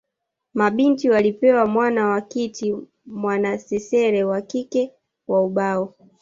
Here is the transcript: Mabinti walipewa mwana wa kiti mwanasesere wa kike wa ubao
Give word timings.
Mabinti 0.53 1.09
walipewa 1.09 1.65
mwana 1.65 2.07
wa 2.07 2.21
kiti 2.21 2.75
mwanasesere 3.05 4.23
wa 4.23 4.41
kike 4.41 4.93
wa 5.27 5.43
ubao 5.43 5.95